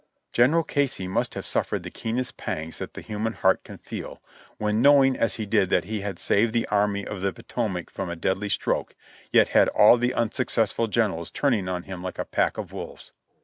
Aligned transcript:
General 0.33 0.63
Casey 0.63 1.05
must 1.07 1.35
have 1.35 1.45
suffered 1.45 1.83
the 1.83 1.91
keenest 1.91 2.35
pangs 2.35 2.79
that 2.79 2.95
the 2.95 3.01
human 3.01 3.33
heart 3.33 3.63
can 3.63 3.77
feel, 3.77 4.19
when 4.57 4.81
knowing 4.81 5.15
as 5.15 5.35
he 5.35 5.45
did 5.45 5.69
that 5.69 5.83
he 5.83 6.01
had 6.01 6.17
saved 6.17 6.53
the 6.53 6.65
Army 6.69 7.05
of 7.05 7.21
the 7.21 7.31
Potomac 7.31 7.91
from 7.91 8.09
a 8.09 8.15
deadly 8.15 8.49
stroke, 8.49 8.95
yet 9.31 9.49
had 9.49 9.67
all 9.69 9.99
the 9.99 10.15
unsuccessful 10.15 10.87
generals 10.87 11.29
turning 11.29 11.69
on 11.69 11.83
him 11.83 12.01
like 12.01 12.17
a 12.17 12.25
pack 12.25 12.57
of 12.57 12.73
wolves. 12.73 13.13